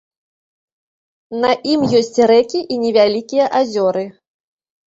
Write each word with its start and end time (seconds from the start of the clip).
На 1.43 1.51
ім 1.75 1.85
ёсць 1.99 2.19
рэкі 2.31 2.59
і 2.77 2.81
невялікія 2.85 3.45
азёры. 3.61 4.03